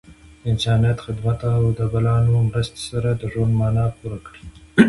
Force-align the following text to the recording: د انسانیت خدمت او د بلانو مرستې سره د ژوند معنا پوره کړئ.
د 0.41 0.43
انسانیت 0.53 0.97
خدمت 1.05 1.39
او 1.57 1.63
د 1.79 1.81
بلانو 1.93 2.35
مرستې 2.49 2.81
سره 2.89 3.09
د 3.13 3.23
ژوند 3.31 3.53
معنا 3.59 3.85
پوره 3.97 4.19
کړئ. 4.25 4.41